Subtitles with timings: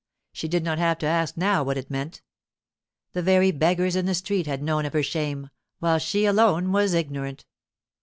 [0.33, 2.23] She did not have to ask now what it meant.
[3.13, 6.95] The very beggars in the street had known of her shame, while she alone was
[6.95, 7.45] ignorant.